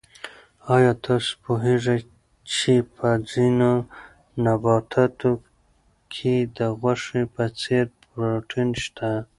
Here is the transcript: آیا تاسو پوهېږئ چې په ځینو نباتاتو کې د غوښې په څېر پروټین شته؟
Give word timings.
آیا 0.75 0.93
تاسو 1.05 1.31
پوهېږئ 1.43 1.99
چې 2.53 2.73
په 2.95 3.07
ځینو 3.31 3.71
نباتاتو 4.43 5.31
کې 6.13 6.35
د 6.57 6.59
غوښې 6.79 7.23
په 7.33 7.43
څېر 7.59 7.85
پروټین 8.09 8.69
شته؟ 8.83 9.11